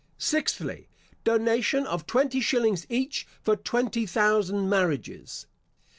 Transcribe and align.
Sixthly, 0.17 0.89
Donation 1.23 1.85
of 1.85 2.07
twenty 2.07 2.41
shillings 2.41 2.87
each 2.89 3.27
for 3.43 3.55
twenty 3.55 4.07
thousand 4.07 4.67
marriages. 4.67 5.45